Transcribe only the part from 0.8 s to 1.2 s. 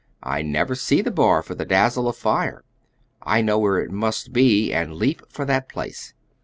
the